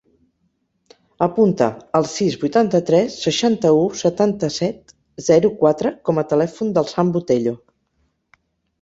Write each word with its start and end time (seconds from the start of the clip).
Apunta 1.25 1.67
el 1.99 2.07
sis, 2.13 2.37
vuitanta-tres, 2.45 3.19
seixanta-u, 3.27 3.85
setanta-set, 4.01 4.97
zero, 5.29 5.55
quatre 5.63 5.95
com 6.11 6.23
a 6.23 6.29
telèfon 6.35 6.77
del 6.81 6.95
Sam 6.97 7.17
Botello. 7.21 7.59